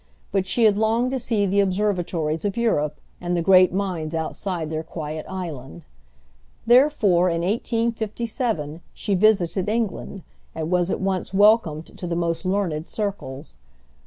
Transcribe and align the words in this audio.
But 0.31 0.47
she 0.47 0.63
had 0.63 0.79
longed 0.79 1.11
to 1.11 1.19
see 1.19 1.45
the 1.45 1.59
observatories 1.59 2.43
of 2.43 2.57
Europe, 2.57 2.99
and 3.21 3.37
the 3.37 3.41
great 3.43 3.71
minds 3.71 4.15
outside 4.15 4.71
their 4.71 4.81
quiet 4.81 5.27
island. 5.29 5.85
Therefore, 6.65 7.29
in 7.29 7.41
1857, 7.43 8.81
she 8.95 9.13
visited 9.13 9.69
England, 9.69 10.23
and 10.55 10.71
was 10.71 10.89
at 10.89 11.01
once 11.01 11.35
welcomed 11.35 11.85
to 11.99 12.07
the 12.07 12.15
most 12.15 12.45
learned 12.47 12.87
circles. 12.87 13.57